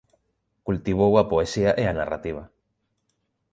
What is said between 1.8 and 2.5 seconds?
e a narrativa.